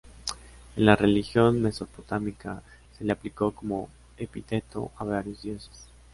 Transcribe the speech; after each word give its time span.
En 0.77 0.85
la 0.87 0.95
religión 0.95 1.61
mesopotámica 1.61 2.63
se 2.97 3.03
le 3.03 3.11
aplicó 3.11 3.51
como 3.51 3.87
epíteto 4.17 4.91
a 4.97 5.03
varios 5.03 5.43
dioses. 5.43 5.89